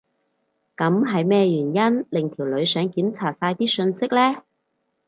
[0.75, 4.41] 噉係咩原因令條女想檢查晒啲訊息呢？